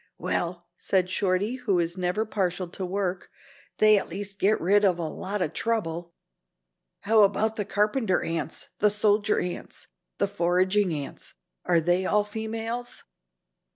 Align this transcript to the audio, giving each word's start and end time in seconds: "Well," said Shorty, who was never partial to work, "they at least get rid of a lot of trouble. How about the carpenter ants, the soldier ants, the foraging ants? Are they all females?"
"Well," 0.17 0.65
said 0.77 1.11
Shorty, 1.11 1.57
who 1.57 1.75
was 1.75 1.95
never 1.95 2.25
partial 2.25 2.67
to 2.69 2.83
work, 2.83 3.29
"they 3.77 3.99
at 3.99 4.09
least 4.09 4.39
get 4.39 4.59
rid 4.59 4.83
of 4.83 4.97
a 4.97 5.07
lot 5.07 5.43
of 5.43 5.53
trouble. 5.53 6.15
How 7.01 7.21
about 7.21 7.55
the 7.55 7.65
carpenter 7.65 8.23
ants, 8.23 8.69
the 8.79 8.89
soldier 8.89 9.39
ants, 9.39 9.89
the 10.17 10.27
foraging 10.27 10.91
ants? 10.91 11.35
Are 11.65 11.79
they 11.79 12.07
all 12.07 12.23
females?" 12.23 13.03